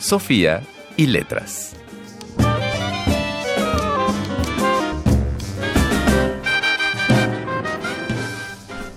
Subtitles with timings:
[0.00, 0.62] Sofía
[0.96, 1.76] y letras.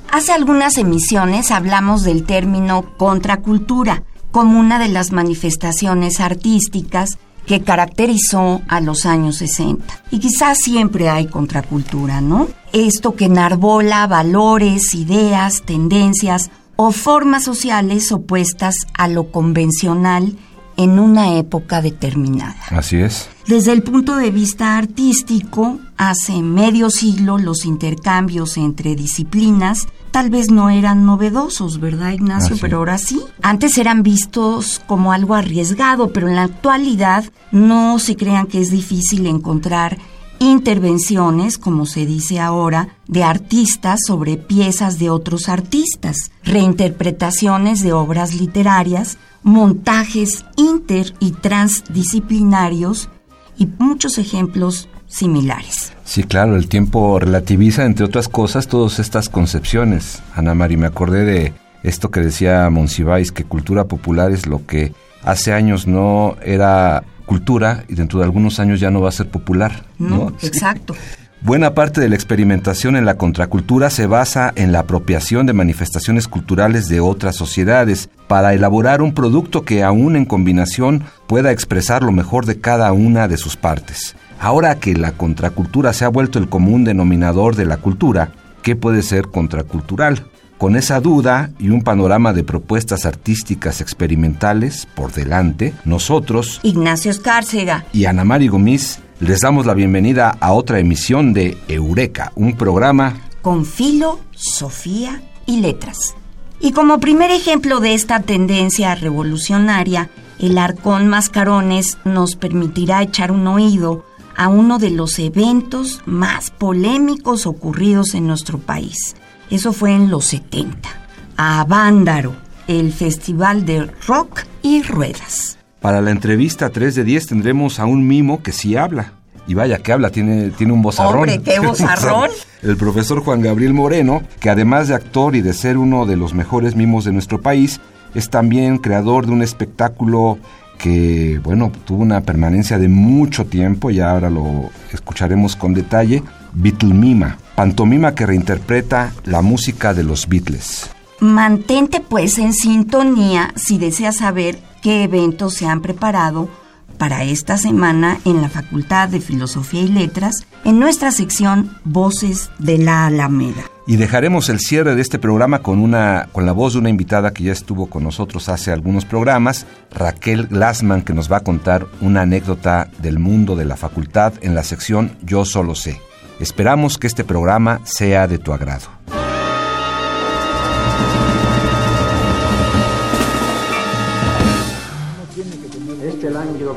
[0.10, 8.62] Hace algunas emisiones hablamos del término contracultura como una de las manifestaciones artísticas que caracterizó
[8.70, 9.84] a los años 60.
[10.10, 12.48] Y quizás siempre hay contracultura, ¿no?
[12.72, 20.38] Esto que enarbola valores, ideas, tendencias o formas sociales opuestas a lo convencional
[20.78, 22.58] en una época determinada.
[22.70, 23.30] Así es.
[23.48, 30.52] Desde el punto de vista artístico, hace medio siglo los intercambios entre disciplinas tal vez
[30.52, 32.56] no eran novedosos, ¿verdad, Ignacio?
[32.62, 33.20] Pero ahora sí.
[33.42, 38.70] Antes eran vistos como algo arriesgado, pero en la actualidad no se crean que es
[38.70, 39.98] difícil encontrar
[40.38, 48.36] intervenciones, como se dice ahora, de artistas sobre piezas de otros artistas, reinterpretaciones de obras
[48.36, 53.10] literarias, montajes inter y transdisciplinarios
[53.58, 55.94] y muchos ejemplos similares.
[56.06, 60.22] Sí, claro, el tiempo relativiza, entre otras cosas, todas estas concepciones.
[60.36, 64.94] Ana Mari, me acordé de esto que decía Monsiváis, que cultura popular es lo que
[65.24, 69.30] hace años no era cultura y dentro de algunos años ya no va a ser
[69.30, 69.86] popular.
[70.00, 70.96] No, exacto.
[71.44, 76.30] Buena parte de la experimentación en la contracultura se basa en la apropiación de manifestaciones
[76.30, 82.14] culturales de otras sociedades para elaborar un producto que aún en combinación pueda expresar lo
[82.14, 84.16] mejor de cada una de sus partes.
[84.40, 88.32] Ahora que la contracultura se ha vuelto el común denominador de la cultura,
[88.62, 90.24] ¿qué puede ser contracultural?
[90.58, 97.84] Con esa duda y un panorama de propuestas artísticas experimentales por delante, nosotros, Ignacio Escárcega
[97.92, 103.22] y Ana Mari Gomis, les damos la bienvenida a otra emisión de Eureka, un programa
[103.42, 106.16] con filo, Sofía y letras.
[106.60, 113.48] Y como primer ejemplo de esta tendencia revolucionaria, el Arcón Mascarones nos permitirá echar un
[113.48, 119.16] oído a uno de los eventos más polémicos ocurridos en nuestro país.
[119.50, 120.90] Eso fue en los 70,
[121.38, 122.36] a Vándaro,
[122.68, 125.58] el festival de rock y ruedas.
[125.84, 129.16] Para la entrevista 3 de 10 tendremos a un mimo que sí habla.
[129.48, 131.30] Y vaya que habla, tiene, tiene un vozarrón.
[131.30, 132.30] ¡Hombre, qué vozarrón!
[132.62, 136.34] el profesor Juan Gabriel Moreno, que además de actor y de ser uno de los
[136.34, 137.82] mejores mimos de nuestro país,
[138.16, 140.38] es también creador de un espectáculo
[140.78, 146.24] que, bueno, tuvo una permanencia de mucho tiempo y ahora lo escucharemos con detalle,
[146.54, 150.90] Beatlemima, pantomima que reinterpreta la música de los Beatles.
[151.24, 156.50] Mantente pues en sintonía si deseas saber qué eventos se han preparado
[156.98, 162.78] para esta semana en la Facultad de Filosofía y Letras en nuestra sección Voces de
[162.78, 163.64] la Alameda.
[163.88, 167.32] Y dejaremos el cierre de este programa con una con la voz de una invitada
[167.32, 171.88] que ya estuvo con nosotros hace algunos programas, Raquel Glassman, que nos va a contar
[172.02, 176.02] una anécdota del mundo de la facultad en la sección Yo solo sé.
[176.42, 178.90] Esperamos que este programa sea de tu agrado.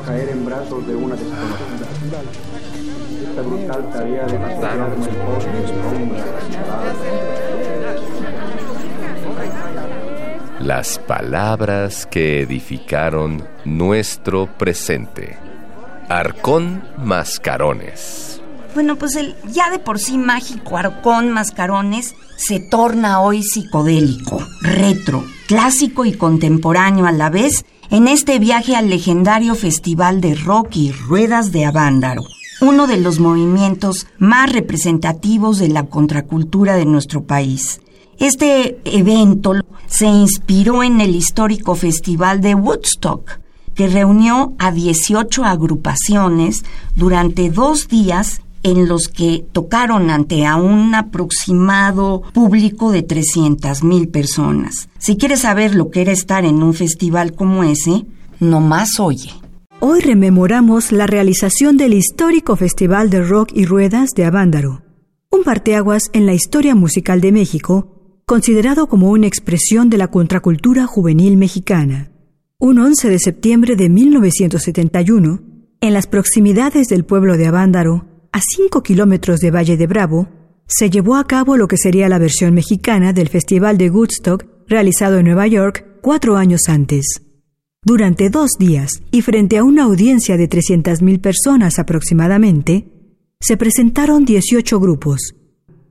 [0.05, 1.87] Caer en brazos de una desconocida.
[3.29, 4.39] Esta brutal tarea de
[10.59, 15.37] Las palabras que edificaron nuestro presente.
[16.09, 18.41] Arcón Mascarones.
[18.73, 25.23] Bueno, pues el ya de por sí mágico Arcón Mascarones se torna hoy psicodélico, retro,
[25.47, 30.91] clásico y contemporáneo a la vez en este viaje al legendario Festival de Rock y
[30.91, 32.23] Ruedas de Avándaro,
[32.61, 37.81] uno de los movimientos más representativos de la contracultura de nuestro país.
[38.19, 39.53] Este evento
[39.85, 43.39] se inspiró en el histórico Festival de Woodstock,
[43.73, 46.63] que reunió a 18 agrupaciones
[46.95, 54.09] durante dos días en los que tocaron ante a un aproximado público de 300 mil
[54.09, 54.89] personas.
[54.97, 58.05] Si quieres saber lo que era estar en un festival como ese,
[58.39, 59.31] no más oye.
[59.79, 64.81] Hoy rememoramos la realización del histórico Festival de Rock y Ruedas de Avándaro,
[65.29, 70.87] un parteaguas en la historia musical de México, considerado como una expresión de la contracultura
[70.87, 72.11] juvenil mexicana.
[72.57, 75.41] Un 11 de septiembre de 1971,
[75.79, 80.29] en las proximidades del pueblo de Avándaro, a 5 kilómetros de Valle de Bravo,
[80.67, 85.17] se llevó a cabo lo que sería la versión mexicana del Festival de Woodstock realizado
[85.17, 87.21] en Nueva York cuatro años antes.
[87.83, 92.87] Durante dos días y frente a una audiencia de 300.000 personas aproximadamente,
[93.39, 95.35] se presentaron 18 grupos,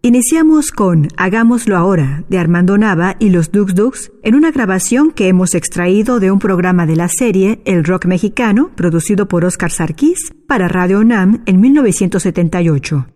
[0.03, 5.29] Iniciamos con Hagámoslo ahora de Armando Nava y los Dux Dux en una grabación que
[5.29, 10.33] hemos extraído de un programa de la serie El Rock Mexicano producido por Oscar Sarkis
[10.47, 13.07] para Radio UNAM en 1978.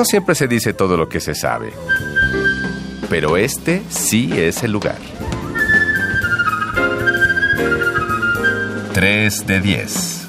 [0.00, 1.74] No siempre se dice todo lo que se sabe,
[3.10, 4.96] pero este sí es el lugar.
[8.94, 10.28] 3 de 10.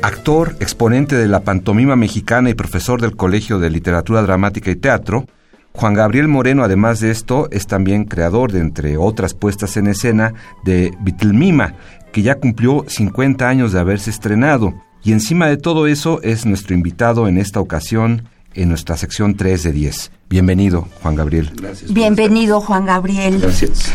[0.00, 5.26] Actor, exponente de la pantomima mexicana y profesor del Colegio de Literatura Dramática y Teatro,
[5.74, 10.32] Juan Gabriel Moreno, además de esto, es también creador de, entre otras puestas en escena,
[10.64, 11.74] de Bitlmima,
[12.14, 14.72] que ya cumplió 50 años de haberse estrenado.
[15.02, 19.64] Y encima de todo eso es nuestro invitado en esta ocasión en nuestra sección 3
[19.64, 20.12] de 10.
[20.30, 21.50] Bienvenido, Juan Gabriel.
[21.56, 21.92] Gracias.
[21.92, 23.40] Bienvenido, Juan Gabriel.
[23.40, 23.92] Gracias.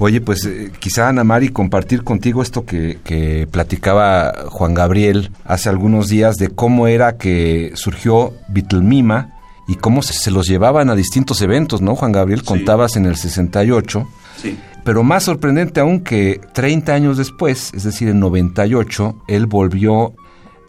[0.00, 5.68] Oye, pues eh, quizá Ana Mari compartir contigo esto que, que, platicaba Juan Gabriel hace
[5.68, 9.38] algunos días de cómo era que surgió Beatlemima
[9.68, 11.94] y cómo se, se, los llevaban a distintos eventos, ¿no?
[11.94, 14.08] Juan Gabriel, contabas en el 68.
[14.36, 14.58] Sí.
[14.84, 20.14] Pero más sorprendente aún que 30 años después, es decir, en 98, él volvió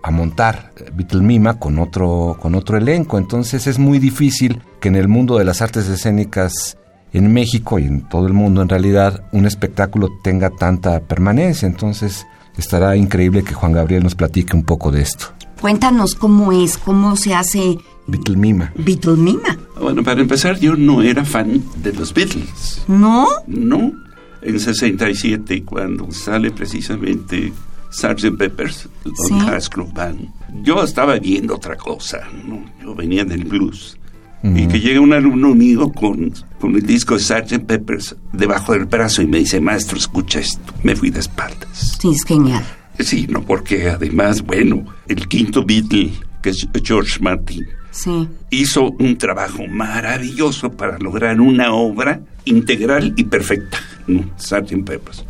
[0.03, 3.17] a montar Beatlemima con otro, con otro elenco.
[3.17, 6.77] Entonces es muy difícil que en el mundo de las artes escénicas
[7.13, 11.67] en México y en todo el mundo en realidad un espectáculo tenga tanta permanencia.
[11.67, 12.25] Entonces
[12.57, 15.27] estará increíble que Juan Gabriel nos platique un poco de esto.
[15.61, 17.77] Cuéntanos cómo es, cómo se hace
[18.07, 18.73] Beatlemima.
[18.75, 19.57] Beatlemima.
[19.79, 22.83] Bueno, para empezar, yo no era fan de los Beatles.
[22.87, 23.27] ¿No?
[23.47, 23.93] No.
[24.41, 27.53] En 67, cuando sale precisamente
[27.91, 28.35] Sgt.
[28.37, 29.33] Peppers, Sí.
[29.35, 30.29] Don Haskell Band,
[30.63, 32.63] yo estaba viendo otra cosa, ¿no?
[32.81, 33.97] Yo venía del blues.
[34.43, 37.59] Y que llega un alumno mío con, con el disco de Sgt.
[37.67, 40.73] Peppers debajo del brazo y me dice, maestro, escucha esto.
[40.81, 41.97] Me fui de espaldas.
[42.01, 42.63] Sí, es genial.
[43.03, 46.11] Sí, no, porque además, bueno, el quinto Beatle,
[46.41, 48.27] que es George Martin, Sí.
[48.51, 54.23] hizo un trabajo maravilloso para lograr una obra integral y perfecta, ¿no?
[54.37, 54.83] Sgt.
[54.85, 55.25] Peppers.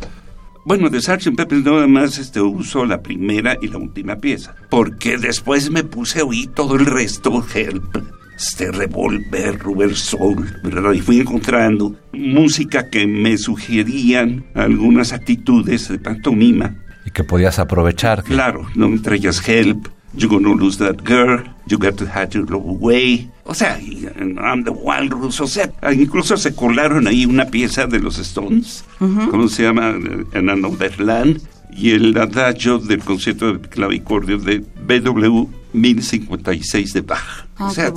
[0.64, 1.34] Bueno, de Sgt.
[1.36, 6.20] Peppers nada más este, uso la primera y la última pieza, porque después me puse
[6.20, 7.96] a oír todo el resto, Help,
[8.36, 10.92] este Revolver, Rubber Soul, ¿verdad?
[10.92, 18.22] Y fui encontrando música que me sugerían algunas actitudes de pantomima Y que podías aprovechar.
[18.22, 22.28] que- Claro, no entre ellas Help, You're Gonna Lose That Girl, You Got to Have
[22.32, 27.46] Your Love Away, o sea, I'm the Walrus, o sea, incluso se colaron ahí una
[27.46, 29.94] pieza de los Stones, ¿cómo se llama?
[30.32, 31.40] En Another Land,
[31.74, 37.46] y el adagio del concierto de clavicordio de BW 1056 de Bach.
[37.56, 37.90] Ah, o sea,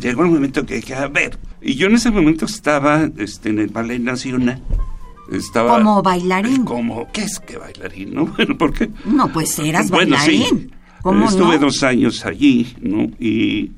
[0.00, 3.58] llegó el momento que dije, a ver, y yo en ese momento estaba este, en
[3.58, 4.62] el Ballet Nacional,
[5.32, 5.76] estaba...
[5.78, 6.64] Como bailarín.
[6.64, 8.14] Como, ¿qué es que bailarín?
[8.14, 8.90] No, bueno, porque...
[9.04, 10.44] No, pues eras Bueno, bailarín.
[10.44, 10.70] sí.
[11.02, 11.66] ¿Cómo Estuve no?
[11.66, 13.08] dos años allí, ¿no?
[13.20, 13.70] Y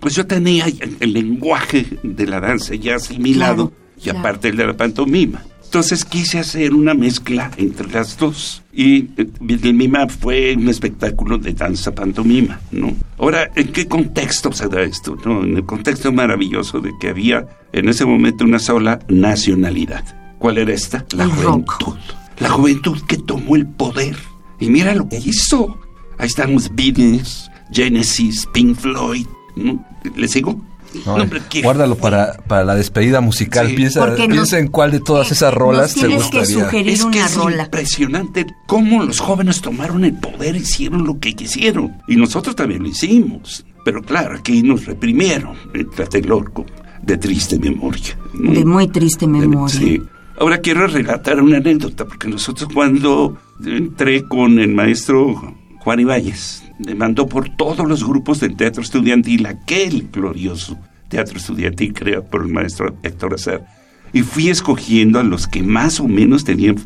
[0.00, 4.18] pues yo tenía el, el lenguaje de la danza ya asimilado Claro, y claro.
[4.18, 5.42] aparte el de la pantomima.
[5.64, 8.62] Entonces quise hacer una mezcla entre las dos.
[8.74, 12.94] Y eh, Beatlemima fue un espectáculo de danza pantomima, ¿no?
[13.18, 15.16] Ahora, ¿en qué contexto se da esto?
[15.24, 15.42] No?
[15.44, 20.04] En el contexto maravilloso de que había en ese momento una sola nacionalidad.
[20.46, 21.04] ¿Cuál era esta?
[21.16, 21.72] La El rock.
[21.72, 21.98] juventud.
[22.38, 24.16] La juventud que tomó el poder.
[24.60, 25.76] Y mira lo que hizo.
[26.18, 29.26] Ahí están los Beatles, Genesis, Pink Floyd.
[29.56, 29.84] ¿no?
[30.14, 30.60] ¿Le sigo?
[31.04, 31.26] No, No,
[31.64, 33.66] guárdalo para, para la despedida musical.
[33.66, 33.74] Sí.
[33.74, 36.46] piensa piensa en cuál de todas esas nos rolas te que gustaría.
[36.64, 37.64] sugerir Es que una es rola.
[37.64, 42.00] impresionante cómo los jóvenes tomaron el poder, hicieron lo que quisieron.
[42.06, 43.66] Y nosotros también lo hicimos.
[43.84, 46.64] Pero claro, aquí nos reprimieron el Tlatelolco,
[47.02, 48.16] de triste memoria.
[48.32, 49.76] De muy triste memoria.
[49.76, 50.00] Sí.
[50.38, 56.94] Ahora quiero relatar una anécdota, porque nosotros cuando entré con el maestro Juan Ibáñez, me
[56.94, 60.76] mandó por todos los grupos del teatro estudiantil, aquel glorioso
[61.08, 63.66] teatro estudiantil creado por el maestro Héctor Azar,
[64.12, 66.76] y fui escogiendo a los que más o menos tenían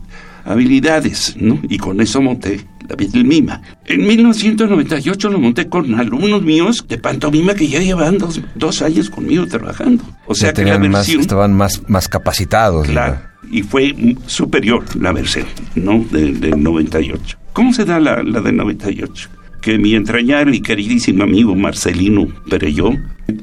[0.45, 1.59] habilidades, ¿no?
[1.69, 3.63] Y con eso monté la Vida del Mima.
[3.87, 9.11] En 1998 lo monté con alumnos míos de pantomima que ya llevan dos, dos años
[9.11, 10.03] conmigo trabajando.
[10.27, 11.21] O sea que la más, versión...
[11.21, 12.89] estaban más, más capacitados.
[12.89, 13.21] Claro,
[13.51, 13.95] y fue
[14.27, 16.05] superior la versión, ¿no?
[16.11, 17.39] De- Del 98.
[17.53, 19.29] ¿Cómo se da la, la del 98?
[19.61, 22.93] Que mi entrañable y queridísimo amigo Marcelino Perelló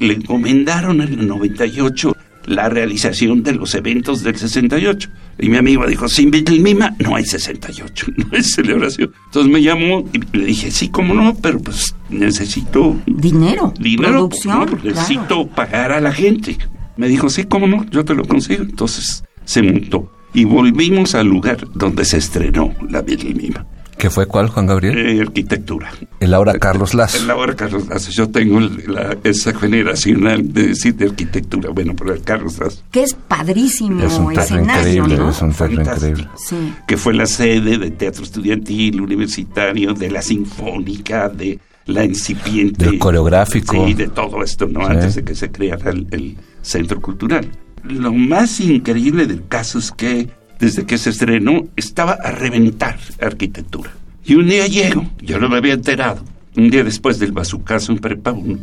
[0.00, 2.14] le encomendaron en el 98
[2.46, 5.08] la realización de los eventos del 68.
[5.38, 6.30] Y mi amigo dijo, sin
[6.62, 9.12] Mima no hay 68, no hay celebración.
[9.26, 14.58] Entonces me llamó y le dije, sí, cómo no, pero pues necesito Dinero, dinero, producción,
[14.58, 14.66] ¿no?
[14.66, 14.82] Claro.
[14.84, 16.58] necesito pagar a la gente.
[16.96, 18.62] Me dijo, sí, cómo no, yo te lo consigo.
[18.62, 20.12] Entonces se montó.
[20.34, 23.66] Y volvimos al lugar donde se estrenó la Mima.
[23.98, 24.96] ¿Qué fue cuál, Juan Gabriel?
[24.96, 25.90] Eh, arquitectura.
[26.20, 27.18] El ahora Carlos Lazo.
[27.18, 28.10] En la hora Carlos Lazo.
[28.12, 31.70] Yo tengo la- esa generacional de decir de arquitectura.
[31.70, 35.30] Bueno, pero el Carlos Lazo, Que es padrísimo Es un teatro increíble, ¿no?
[35.30, 36.28] es un teatro increíble.
[36.36, 36.72] Sí.
[36.86, 42.84] que fue la sede de teatro estudiantil, universitario, de la sinfónica, de la incipiente.
[42.84, 43.84] Del coreográfico.
[43.86, 44.80] Sí, de todo esto, ¿no?
[44.80, 44.86] Sí.
[44.92, 47.50] Antes de que se creara el, el centro cultural.
[47.84, 50.28] Lo más increíble del caso es que
[50.58, 53.90] desde que se estrenó estaba a reventar arquitectura.
[54.24, 56.22] Y un día llego, yo no me había enterado,
[56.56, 58.58] un día después del bazucazo en Prepa 1,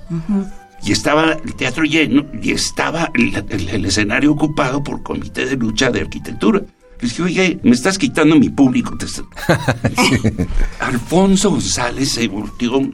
[0.83, 5.55] y estaba el teatro lleno y estaba el, el- el escenario ocupado por comité de
[5.55, 6.61] lucha de arquitectura.
[7.01, 8.95] Les dije, oye, me estás quitando mi público.
[8.97, 9.23] Te está-".
[10.79, 12.93] Alfonso González se volteó y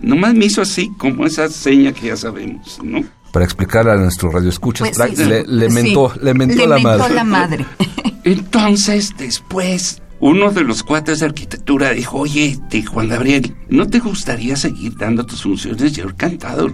[0.00, 3.02] nomás me hizo así, como esa seña que ya sabemos, ¿no?
[3.32, 5.24] Para explicarle a nuestros radioescuchas, Pues sí, sí.
[5.24, 5.74] le, le Sí.
[5.74, 7.14] mentó, le mentó Le la mentó madre.
[7.14, 7.66] la madre.
[8.24, 13.98] Entonces, después, uno de los cuates de arquitectura dijo, oye, te- Juan Gabriel, ¿no te
[13.98, 15.92] gustaría seguir dando tus funciones?
[15.92, 16.68] Yo encantado.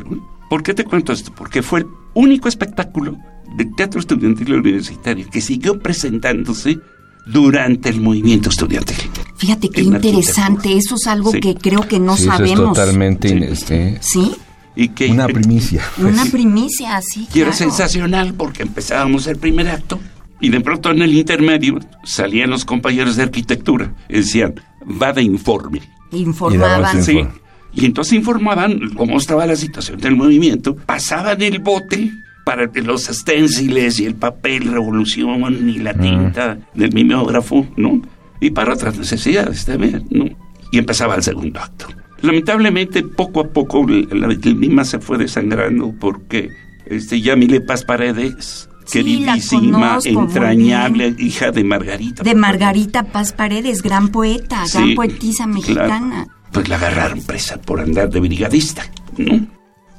[0.50, 1.32] ¿Por qué te cuento esto?
[1.34, 3.16] Porque fue el único espectáculo
[3.56, 6.78] de teatro estudiantil universitario que siguió presentándose
[7.26, 8.96] durante el movimiento estudiantil.
[9.36, 10.76] Fíjate qué interesante.
[10.76, 11.40] Eso es algo Sí.
[11.40, 12.74] que creo que no Sí, eso es sabemos.
[12.76, 13.38] totalmente Sí.
[13.44, 14.32] este, Sí,
[14.80, 15.82] Y que una primicia.
[15.98, 17.26] una primicia así.
[17.34, 17.52] Y era claro.
[17.52, 19.98] sensacional porque empezábamos el primer acto
[20.40, 24.54] y de pronto en el intermedio salían los compañeros de arquitectura y decían,
[25.02, 25.82] va de informe.
[26.12, 27.00] Informaban.
[27.00, 27.26] Y Sí.
[27.74, 32.10] Y entonces informaban cómo estaba la situación del movimiento, pasaban el bote
[32.44, 38.00] para los stenciles y el papel revolución y la tinta del mimeógrafo, ¿no?
[38.40, 40.24] Y para otras necesidades también, ¿no?
[40.72, 41.88] Y empezaba el segundo acto.
[42.20, 46.50] Lamentablemente, poco a poco, la el Mima se fue desangrando porque
[46.86, 52.22] este, Yamile Paz Paredes, Sí, queridísima, conozco entrañable hija de Margarita.
[52.22, 56.26] De Margarita Paz Paredes, gran poeta, gran poetisa mexicana.
[56.52, 59.46] Pues la agarraron presa por andar de brigadista, ¿no?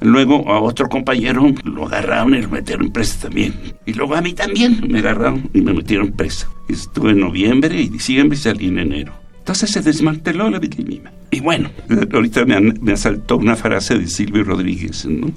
[0.01, 3.53] Luego a otro compañero lo agarraron y lo metieron presa también.
[3.85, 6.49] Y luego a mí también me agarraron y me metieron presa.
[6.67, 9.13] Estuve en noviembre y diciembre y salí en enero.
[9.49, 11.11] Entonces se desmanteló la Mima.
[11.31, 11.71] Y bueno,
[12.13, 15.31] ahorita me, me asaltó una frase de Silvio Rodríguez, ¿no?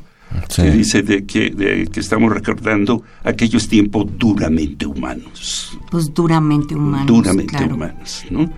[0.51, 0.63] Sí.
[0.63, 7.07] Que dice de que, de que estamos recordando aquellos tiempos duramente humanos Pues duramente humanos.
[7.07, 7.75] duramente claro.
[7.75, 8.53] humanos, ¿no?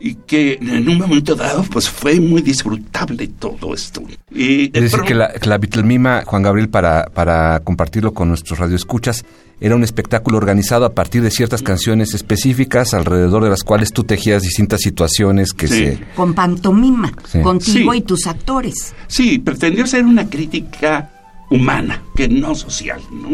[0.00, 4.02] Y que en un momento dado, pues fue muy disfrutable todo esto.
[4.30, 8.12] Y de Es decir, pronto- que la, que la Beatlemima, Juan Gabriel, para, para compartirlo
[8.14, 9.24] con nuestros radioescuchas,
[9.60, 14.04] era un espectáculo organizado a partir de ciertas canciones específicas, alrededor de las cuales tú
[14.04, 15.74] tejías distintas situaciones que Sí.
[15.74, 16.00] se...
[16.14, 17.40] Con pantomima, Sí.
[17.40, 17.98] contigo Sí.
[17.98, 18.94] y tus actores.
[19.06, 21.10] Sí, pretendió ser una crítica
[21.50, 23.28] humana, que no social, ¿no?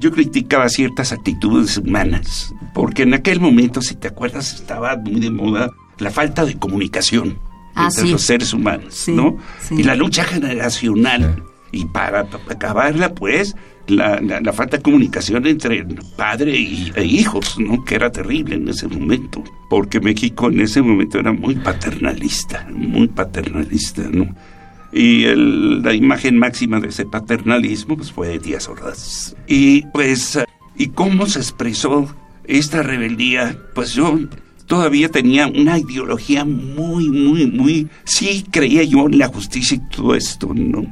[0.00, 5.30] Yo criticaba ciertas actitudes humanas, porque en aquel momento, si te acuerdas, estaba muy de
[5.30, 7.38] moda la falta de comunicación
[7.74, 8.10] Ah, entre sí.
[8.12, 9.36] los seres humanos, Sí, ¿no?
[9.60, 9.74] sí.
[9.78, 11.42] Y la lucha generacional.
[11.72, 13.54] Y para, para acabarla, pues,
[13.88, 15.84] la, la- falta de comunicación entre
[16.16, 17.84] padre y, e hijos, ¿no?
[17.84, 19.42] Que era terrible en ese momento.
[19.70, 24.34] Porque México en ese momento era muy paternalista, muy paternalista, ¿no?
[24.92, 29.34] Y el- la imagen máxima de ese paternalismo pues, fue Díaz Ordaz.
[29.46, 30.38] Y pues,
[30.76, 32.14] ¿y cómo se expresó
[32.44, 33.58] esta rebeldía?
[33.74, 34.18] Pues yo
[34.66, 37.88] todavía tenía una ideología muy, muy, muy...
[38.04, 40.84] Sí creía yo en la justicia y todo esto, ¿no?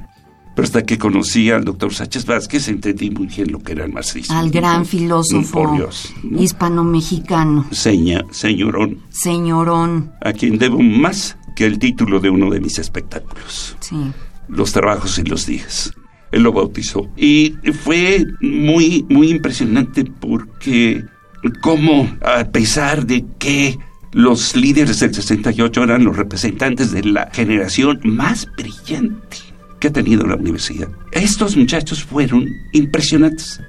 [0.54, 3.92] Pero hasta que conocí al doctor Sánchez Vázquez entendí muy bien lo que era el
[3.92, 4.36] marxismo.
[4.36, 5.76] Al gran filósofo
[6.22, 6.40] ¿no?
[6.40, 7.66] hispano-mexicano.
[7.72, 10.12] Seña, señorón, Señorón.
[10.20, 13.76] a quien debo más que el título de uno de mis espectáculos.
[13.80, 13.96] Sí.
[14.48, 15.92] Los trabajos y los días.
[16.30, 17.08] Él lo bautizó.
[17.16, 21.04] Y fue muy, muy impresionante porque
[21.60, 23.78] como a pesar de que
[24.12, 30.26] los líderes del 68 eran los representantes de la generación más brillante que ha tenido
[30.26, 33.60] la universidad, estos muchachos fueron impresionantes.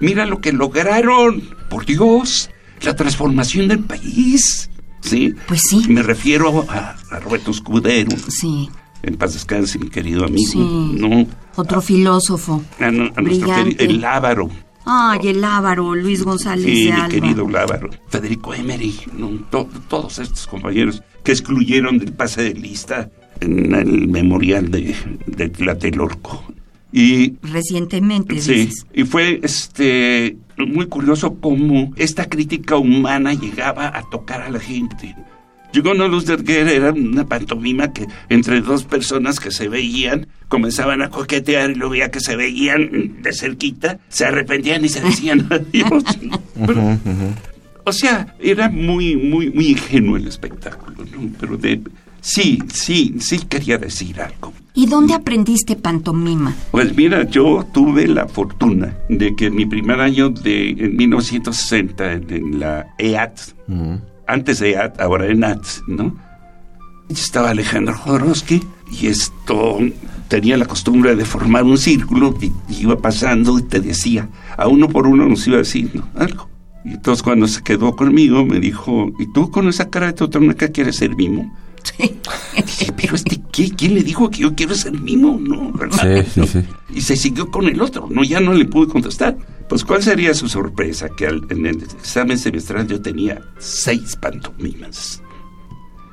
[0.00, 2.50] Mira lo que lograron, por Dios,
[2.82, 4.68] la transformación del país.
[5.00, 5.34] ¿Sí?
[5.46, 5.84] Pues sí.
[5.88, 8.68] Me refiero a, a Roberto Escudero, Sí.
[9.02, 10.50] en paz descanse, mi querido amigo.
[10.50, 10.58] Sí.
[10.98, 12.62] No, Otro filósofo.
[12.80, 14.50] a, no- a nuestro querido, el Lábaro.
[14.86, 17.08] Ay, el Ávaro, Luis González Sí, de mi Alba.
[17.08, 17.90] querido Lábaro.
[18.08, 19.28] Federico Emery, ¿no?
[19.50, 23.10] To- todos estos compañeros que excluyeron del pase de lista
[23.40, 24.94] en el memorial de,
[25.26, 26.44] de Tlatelolco.
[26.92, 28.86] Y Recientemente, Sí, dices.
[28.94, 35.16] y fue este muy curioso cómo esta crítica humana llegaba a tocar a la gente.
[35.72, 40.28] Llegó No Luz de Erguer, era una pantomima que entre dos personas que se veían
[40.46, 45.00] comenzaban a coquetear y luego veía que se veían de cerquita, se arrepentían y se
[45.00, 46.04] decían adiós.
[46.64, 46.96] Pero,
[47.82, 51.28] o sea, era muy, muy, muy ingenuo el espectáculo, ¿no?
[51.40, 51.80] Pero de,
[52.24, 54.52] sí, sí, sí quería decir algo.
[54.76, 56.52] ¿Y dónde aprendiste pantomima?
[56.72, 62.12] Pues mira, yo tuve la fortuna de que en mi primer año de en 1960
[62.12, 63.38] en, en la EAT,
[64.26, 66.16] antes de EAT, ahora ENAT, ¿no?
[67.08, 69.78] Estaba Alejandro Jodorowsky y esto
[70.28, 74.66] tenía la costumbre de formar un círculo y, y iba pasando y te decía, a
[74.66, 76.48] uno por uno nos iba diciendo algo.
[76.84, 80.68] Y entonces cuando se quedó conmigo me dijo, ¿y tú con esa cara de totonaca
[80.68, 81.54] quieres ser mimo?
[81.84, 82.18] Sí.
[82.56, 83.68] Dije, pero este, ¿qué?
[83.70, 85.38] ¿quién le dijo que yo quiero ser mimo?
[85.40, 86.24] No, ¿verdad?
[86.24, 86.46] Sí, sí, No.
[86.46, 86.62] sí.
[86.94, 89.36] Y se siguió con el otro, no, ya no le pude contestar.
[89.68, 91.08] Pues, ¿cuál sería su sorpresa?
[91.16, 95.22] Que al- en el examen semestral yo tenía seis pantomimas.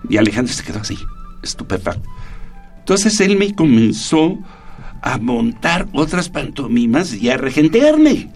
[0.09, 0.97] Y Alejandro se quedó así,
[1.43, 2.07] estupefacto.
[2.79, 4.37] Entonces él me comenzó
[5.01, 8.29] a montar otras pantomimas y a regentearme.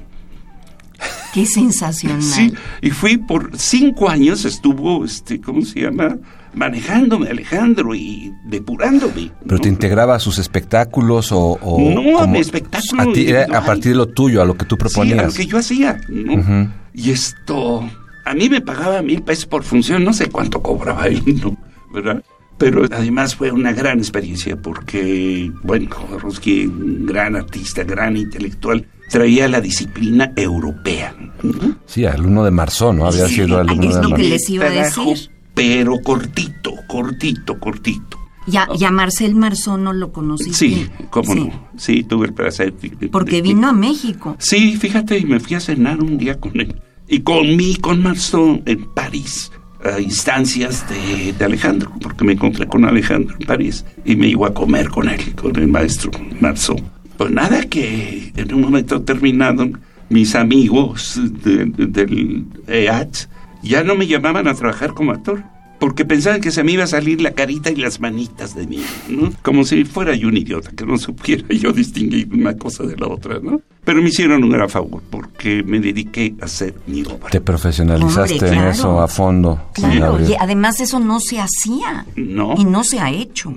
[1.33, 2.21] Qué sensacional.
[2.21, 6.15] Sí, y fui por cinco años, estuvo, este, ¿cómo se llama?
[6.55, 9.31] Manejándome, Alejandro, y depurándome.
[9.43, 9.59] ¿Pero ¿no?
[9.61, 11.57] te integraba a sus espectáculos o...?
[11.61, 14.65] o No, a mi espectáculo A, ti, a partir de lo tuyo, a lo que
[14.65, 15.33] tú Sí, a lo proponías.
[15.35, 16.33] que yo hacía, ¿no?
[16.35, 16.69] Ujú.
[16.93, 17.89] Y esto,
[18.25, 21.57] a mí me pagaba mil pesos por función, no sé cuánto cobraba él, ¿no?
[21.93, 22.23] ¿Verdad?
[22.57, 29.49] Pero además fue una gran experiencia porque, bueno, Jodorowsky, un gran artista, gran intelectual, traía
[29.49, 31.13] la disciplina europea.
[31.43, 31.75] ¿no?
[31.85, 33.07] Sí, alumno de Marzón, ¿no?
[33.07, 34.29] Había Sí, sido alumno es de lo que Marzón.
[34.29, 35.31] les iba a decir.
[35.55, 38.19] Pero cortito, cortito, cortito.
[38.47, 40.53] Ya, ya Marcel Marzón no lo conociste.
[40.57, 41.67] Sí, cómo Sí, no.
[41.77, 42.73] Sí, tuve el placer.
[42.77, 44.35] de- Porque de- vino a México.
[44.39, 46.75] Sí, fíjate, y me fui a cenar un día con él.
[47.07, 49.51] Y comí con Marceau en París,
[49.83, 54.47] a instancias de, de Alejandro, porque me encontré con Alejandro en París y me iba
[54.47, 56.75] a comer con él, con el maestro Marceau.
[57.17, 59.69] Pues nada, que en un momento determinado,
[60.09, 63.27] mis amigos de- de- del EAT
[63.65, 65.43] ya no me llamaban a trabajar como actor.
[65.77, 68.81] Porque pensaban que se me iba a salir la carita y las manitas de mí,
[69.09, 69.33] ¿no?
[69.41, 73.07] Como si fuera yo un idiota, que no supiera yo distinguir una cosa de la
[73.07, 73.59] otra, ¿no?
[73.83, 77.29] Pero me hicieron un gran favor, porque me dediqué a hacer mi obra.
[77.29, 79.69] Te profesionalizaste Hombre, en eso a fondo.
[79.73, 82.05] Claro, y además eso no se hacía.
[82.15, 82.55] No.
[82.57, 83.53] Y no se ha hecho.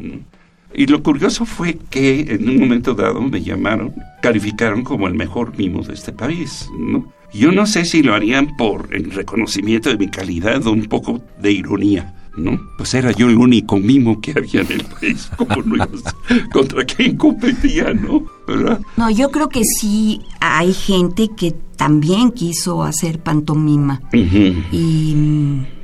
[0.75, 5.57] Y lo curioso fue que en un momento dado me llamaron, calificaron como el mejor
[5.57, 7.13] mimo de este país, ¿no?
[7.33, 11.21] Yo no sé si lo harían por el reconocimiento de mi calidad o un poco
[11.41, 12.59] de ironía, ¿no?
[12.79, 15.87] Pues era yo el único mimo que había en el país, como no
[16.51, 18.25] contra quién competía, ¿no?
[18.47, 18.81] ¿Verdad?
[18.97, 25.15] No, yo creo que sí hay gente que también quiso hacer pantomima y,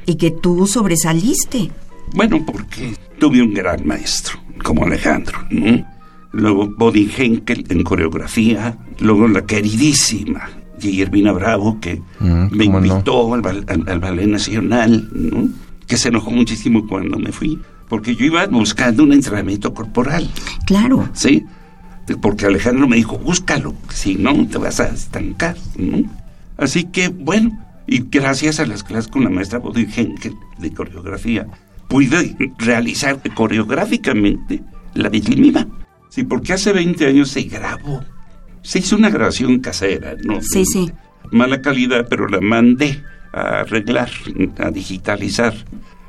[0.06, 1.70] y que tú sobresaliste.
[2.14, 5.86] Bueno, porque tuve un gran maestro, como Alejandro, ¿no?
[6.32, 10.48] Luego Bodin Henkel en coreografía, luego la queridísima
[10.80, 12.78] Guillermina Bravo, que Mm, me no.
[12.84, 15.48] invitó al, bal- al- al Ballet Nacional, ¿no?
[15.86, 17.58] Que se enojó muchísimo cuando me fui,
[17.88, 20.30] porque yo iba buscando un entrenamiento corporal,
[20.66, 21.08] Claro.
[21.12, 21.44] ¿sí?
[22.20, 26.02] Porque Alejandro me dijo, búscalo, si no te vas a estancar, ¿no?
[26.58, 31.46] Así que, bueno, y gracias a las clases con la maestra Bodil Henkel de coreografía,
[31.88, 34.62] pude realizar coreográficamente
[34.94, 35.66] la Mima.
[36.08, 38.02] Sí, porque hace 20 años se grabó.
[38.64, 40.40] Se hizo una grabación casera, ¿no?
[40.42, 40.90] Sí, sí.
[41.30, 43.00] Mala calidad, pero la mandé
[43.32, 44.10] a arreglar,
[44.58, 45.54] a digitalizar.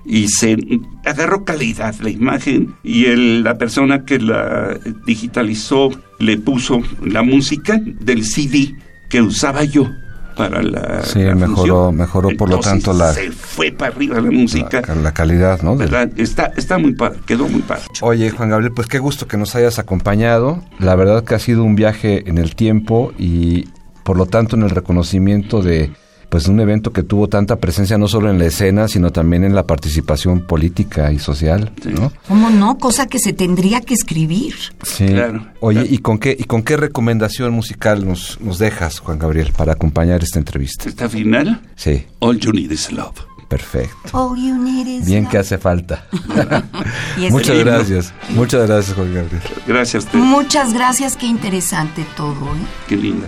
[0.05, 0.57] y se
[1.03, 5.89] agarró calidad la imagen y el, la persona que la digitalizó
[6.19, 8.75] le puso la música del CD
[9.09, 9.89] que usaba yo
[10.35, 14.81] para la sí mejoró mejoró por lo tanto la se fue para arriba la música.
[15.01, 15.77] la, calidad no
[16.17, 17.83] está está muy padre quedó muy padre.
[18.01, 20.63] Oye Juan Gabriel pues qué gusto que nos hayas acompañado.
[20.79, 23.69] La verdad que ha sido un viaje en el tiempo y
[24.03, 25.91] por lo tanto en el reconocimiento de
[26.29, 29.55] pues un evento que tuvo tanta presencia no solo en la escena, sino también en
[29.55, 32.11] la participación política y social, ¿no?
[32.27, 32.77] ¿Cómo no?
[32.77, 34.55] Cosa que se tendría que escribir.
[34.83, 35.07] Sí.
[35.07, 35.47] Claro.
[35.59, 39.73] Oye, ¿y con qué y con qué recomendación musical nos, nos dejas, Juan Gabriel, para
[39.73, 40.87] acompañar esta entrevista?
[40.87, 41.61] ¿Esta final?
[41.75, 42.05] Sí.
[42.19, 43.15] All You Need Is Love.
[43.47, 44.09] Perfecto.
[44.11, 46.05] All you need is Bien que hace falta.
[47.29, 48.13] Muchas gracias.
[48.29, 49.41] Muchas gracias, Juan Gabriel.
[49.67, 50.13] Gracias.
[50.13, 51.15] Muchas gracias.
[51.15, 52.55] Qué interesante todo.
[52.55, 52.65] ¿eh?
[52.87, 53.27] Qué linda.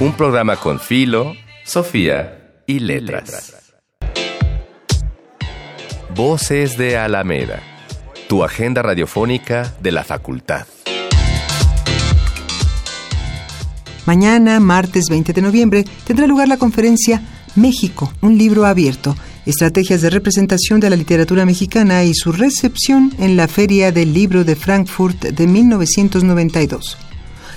[0.00, 3.74] Un programa con Filo, Sofía y Letras.
[6.14, 7.60] Voces de Alameda,
[8.28, 10.66] tu agenda radiofónica de la facultad.
[14.06, 17.22] Mañana, martes 20 de noviembre, tendrá lugar la conferencia
[17.54, 23.36] México, un libro abierto, estrategias de representación de la literatura mexicana y su recepción en
[23.36, 26.96] la Feria del Libro de Frankfurt de 1992.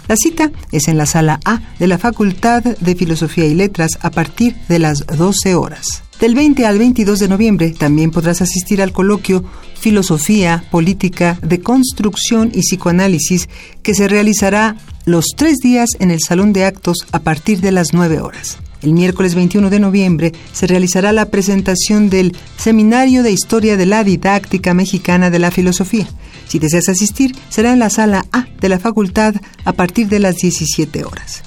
[0.07, 4.11] La cita es en la sala A de la Facultad de Filosofía y Letras a
[4.11, 6.03] partir de las 12 horas.
[6.19, 9.43] Del 20 al 22 de noviembre también podrás asistir al coloquio
[9.77, 13.49] Filosofía, Política, de Construcción y Psicoanálisis
[13.83, 17.93] que se realizará los tres días en el Salón de Actos a partir de las
[17.93, 18.59] 9 horas.
[18.86, 24.04] El miércoles 21 de noviembre se realizará la presentación del Seminario de Historia de la
[24.04, 26.08] Didáctica Mexicana de la Filosofía.
[26.48, 30.36] Si deseas asistir, será en la sala A de la facultad a partir de las
[30.36, 31.41] 17 horas.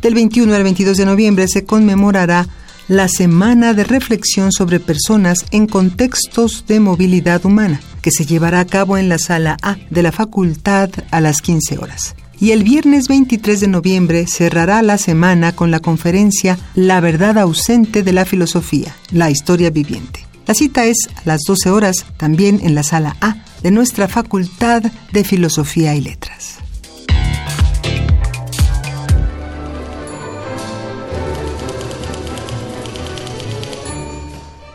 [0.00, 2.48] Del 21 al 22 de noviembre se conmemorará
[2.88, 8.66] la Semana de Reflexión sobre Personas en Contextos de Movilidad Humana, que se llevará a
[8.66, 13.06] cabo en la sala A de la facultad a las 15 horas y el viernes
[13.06, 18.96] 23 de noviembre cerrará la semana con la conferencia La verdad ausente de la filosofía,
[19.12, 20.26] la historia viviente.
[20.48, 24.82] La cita es a las 12 horas, también en la sala A de nuestra Facultad
[25.12, 26.58] de Filosofía y Letras.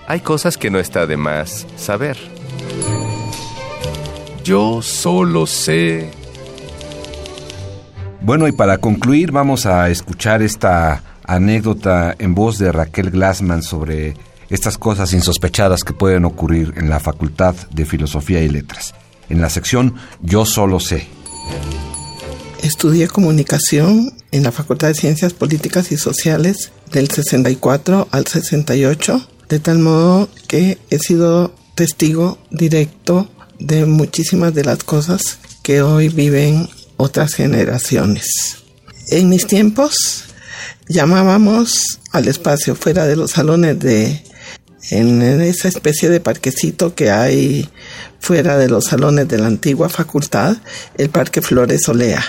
[0.08, 2.18] Hay cosas que no está de más saber.
[4.46, 6.27] Yo solo sé
[8.28, 14.16] bueno, y para concluir vamos a escuchar esta anécdota en voz de Raquel Glassman sobre
[14.50, 18.94] estas cosas insospechadas que pueden ocurrir en la Facultad de Filosofía y Letras,
[19.30, 21.08] en la sección Yo solo sé.
[22.62, 29.60] Estudié comunicación en la Facultad de Ciencias Políticas y Sociales del 64 al 68, de
[29.62, 36.68] tal modo que he sido testigo directo de muchísimas de las cosas que hoy viven
[36.98, 38.58] otras generaciones.
[39.10, 40.26] En mis tiempos
[40.88, 44.22] llamábamos al espacio fuera de los salones de
[44.90, 47.70] en esa especie de parquecito que hay
[48.20, 50.58] fuera de los salones de la antigua facultad,
[50.98, 52.24] el Parque Flores Olea.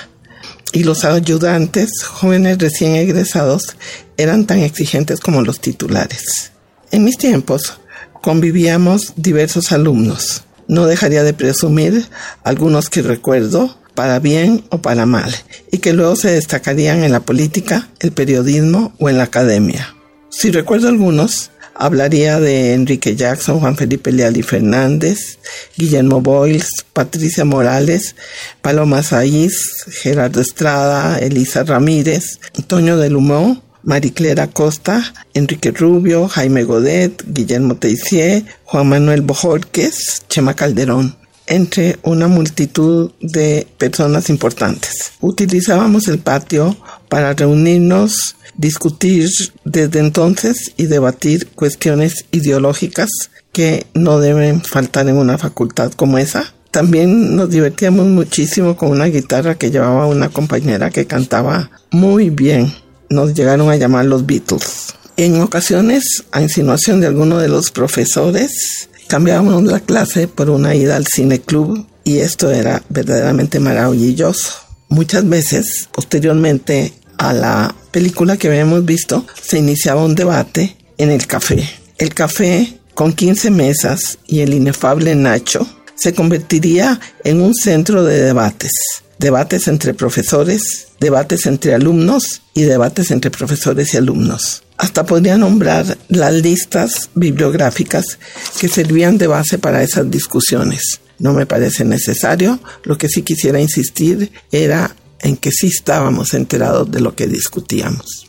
[0.72, 3.76] Y los ayudantes, jóvenes recién egresados,
[4.16, 6.52] eran tan exigentes como los titulares.
[6.90, 7.78] En mis tiempos
[8.22, 12.08] convivíamos diversos alumnos, no dejaría de presumir
[12.44, 15.34] algunos que recuerdo para bien o para mal,
[15.72, 19.92] y que luego se destacarían en la política, el periodismo o en la academia.
[20.30, 25.40] Si recuerdo algunos, hablaría de Enrique Jackson, Juan Felipe Leal Fernández,
[25.76, 28.14] Guillermo Boyles, Patricia Morales,
[28.62, 37.24] Paloma Saiz, Gerardo Estrada, Elisa Ramírez, Antonio del Humó, Mariclera Costa, Enrique Rubio, Jaime Godet,
[37.26, 41.16] Guillermo Teissier, Juan Manuel Bojorquez, Chema Calderón
[41.48, 45.12] entre una multitud de personas importantes.
[45.20, 46.76] Utilizábamos el patio
[47.08, 49.28] para reunirnos, discutir
[49.64, 53.08] desde entonces y debatir cuestiones ideológicas
[53.52, 56.54] que no deben faltar en una facultad como esa.
[56.70, 62.72] También nos divertíamos muchísimo con una guitarra que llevaba una compañera que cantaba muy bien.
[63.08, 64.94] Nos llegaron a llamar los Beatles.
[65.16, 70.94] En ocasiones, a insinuación de alguno de los profesores, cambiábamos la clase por una ida
[70.94, 74.52] al cine club y esto era verdaderamente maravilloso.
[74.88, 81.26] Muchas veces, posteriormente a la película que habíamos visto, se iniciaba un debate en el
[81.26, 81.68] café.
[81.98, 88.22] El café, con 15 mesas y el inefable Nacho, se convertiría en un centro de
[88.22, 88.72] debates.
[89.18, 94.62] Debates entre profesores, debates entre alumnos y debates entre profesores y alumnos.
[94.78, 98.18] Hasta podría nombrar las listas bibliográficas
[98.60, 101.00] que servían de base para esas discusiones.
[101.18, 102.60] No me parece necesario.
[102.84, 108.28] Lo que sí quisiera insistir era en que sí estábamos enterados de lo que discutíamos.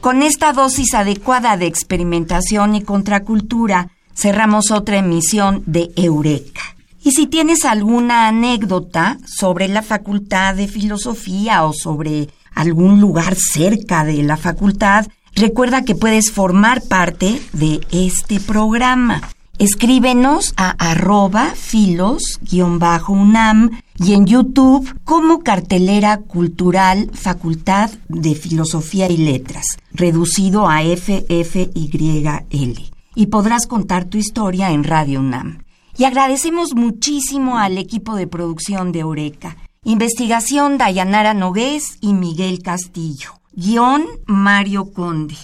[0.00, 6.77] Con esta dosis adecuada de experimentación y contracultura, cerramos otra emisión de Eureka.
[7.02, 14.04] Y si tienes alguna anécdota sobre la Facultad de Filosofía o sobre algún lugar cerca
[14.04, 19.22] de la facultad, recuerda que puedes formar parte de este programa.
[19.58, 29.78] Escríbenos a arroba filos-unam y en YouTube como cartelera cultural Facultad de Filosofía y Letras,
[29.92, 32.90] reducido a FFYL.
[33.16, 35.64] Y podrás contar tu historia en Radio UNAM.
[35.98, 39.56] Y agradecemos muchísimo al equipo de producción de Eureka.
[39.82, 43.32] Investigación Dayanara Nogués y Miguel Castillo.
[43.52, 45.34] Guión Mario Conde.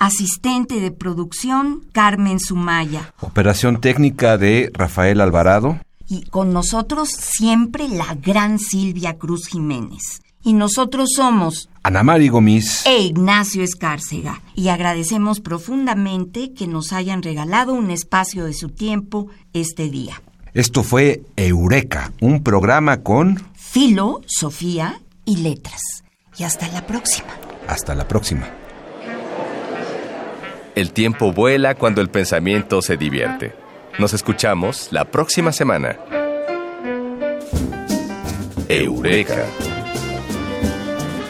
[0.00, 3.14] Asistente de producción Carmen Sumaya.
[3.20, 5.78] Operación técnica de Rafael Alvarado.
[6.08, 10.22] Y con nosotros siempre la gran Silvia Cruz Jiménez.
[10.42, 14.42] Y nosotros somos Ana Mari Gomis e Ignacio Escárcega.
[14.54, 20.22] Y agradecemos profundamente que nos hayan regalado un espacio de su tiempo este día.
[20.52, 25.80] Esto fue Eureka, un programa con Filo, Sofía y Letras.
[26.36, 27.28] Y hasta la próxima.
[27.68, 28.48] Hasta la próxima.
[30.74, 33.54] El tiempo vuela cuando el pensamiento se divierte.
[33.98, 35.98] Nos escuchamos la próxima semana.
[38.68, 39.46] Eureka.